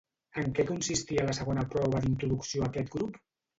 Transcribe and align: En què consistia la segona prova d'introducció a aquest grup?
En 0.43 0.47
què 0.59 0.63
consistia 0.69 1.27
la 1.27 1.35
segona 1.41 1.67
prova 1.75 2.03
d'introducció 2.07 2.67
a 2.67 2.73
aquest 2.73 2.93
grup? 2.99 3.25